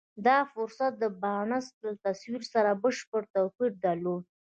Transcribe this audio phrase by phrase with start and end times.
[0.27, 4.23] دا فرصت د بارنس له تصور سره بشپړ توپير درلود.